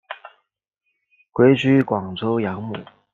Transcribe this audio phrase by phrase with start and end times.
[1.31, 2.75] 归居广州养母。